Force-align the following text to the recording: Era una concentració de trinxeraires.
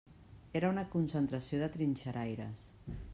Era 0.59 0.71
una 0.75 0.85
concentració 0.95 1.61
de 1.65 1.69
trinxeraires. 1.77 2.65